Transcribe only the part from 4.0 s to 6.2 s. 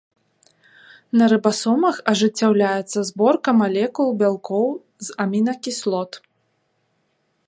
бялкоў з амінакіслот.